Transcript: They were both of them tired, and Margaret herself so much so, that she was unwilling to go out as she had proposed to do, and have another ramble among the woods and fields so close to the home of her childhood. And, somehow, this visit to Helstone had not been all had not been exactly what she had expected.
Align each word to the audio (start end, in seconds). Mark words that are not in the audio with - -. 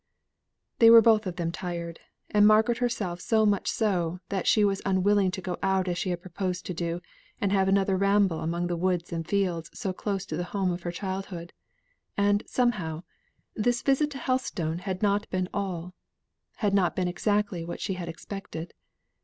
They 0.79 0.89
were 0.89 1.03
both 1.03 1.27
of 1.27 1.35
them 1.35 1.51
tired, 1.51 1.99
and 2.31 2.47
Margaret 2.47 2.79
herself 2.79 3.21
so 3.21 3.45
much 3.45 3.69
so, 3.69 4.19
that 4.29 4.47
she 4.47 4.65
was 4.65 4.81
unwilling 4.83 5.29
to 5.29 5.43
go 5.43 5.59
out 5.61 5.87
as 5.87 5.95
she 5.95 6.09
had 6.09 6.23
proposed 6.23 6.65
to 6.65 6.73
do, 6.73 7.01
and 7.39 7.51
have 7.51 7.67
another 7.67 7.95
ramble 7.95 8.39
among 8.39 8.65
the 8.65 8.75
woods 8.75 9.13
and 9.13 9.27
fields 9.27 9.69
so 9.75 9.93
close 9.93 10.25
to 10.25 10.35
the 10.35 10.43
home 10.57 10.71
of 10.71 10.81
her 10.81 10.91
childhood. 10.91 11.53
And, 12.17 12.41
somehow, 12.47 13.03
this 13.55 13.83
visit 13.83 14.09
to 14.09 14.17
Helstone 14.17 14.79
had 14.79 15.03
not 15.03 15.29
been 15.29 15.47
all 15.53 15.93
had 16.55 16.73
not 16.73 16.95
been 16.95 17.07
exactly 17.07 17.63
what 17.63 17.79
she 17.79 17.93
had 17.93 18.09
expected. 18.09 18.73